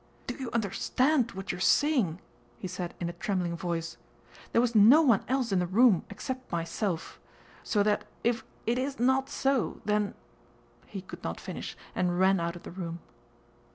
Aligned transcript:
"Do 0.25 0.33
you 0.35 0.49
understand 0.51 1.33
what 1.33 1.51
you're 1.51 1.61
saying?" 1.61 2.21
he 2.57 2.67
said 2.67 2.95
in 2.99 3.07
a 3.07 3.13
trembling 3.13 3.55
voice. 3.55 3.97
"There 4.51 4.59
was 4.59 4.73
no 4.73 5.03
one 5.03 5.23
else 5.27 5.51
in 5.51 5.59
the 5.59 5.67
room 5.67 6.05
except 6.09 6.51
myself. 6.51 7.19
So 7.61 7.83
that 7.83 8.05
if 8.23 8.43
it 8.65 8.79
is 8.79 8.99
not 8.99 9.29
so, 9.29 9.79
then..." 9.85 10.15
He 10.87 11.01
could 11.03 11.23
not 11.23 11.39
finish, 11.39 11.77
and 11.93 12.17
ran 12.19 12.39
out 12.39 12.55
of 12.55 12.63
the 12.63 12.71
room. 12.71 12.97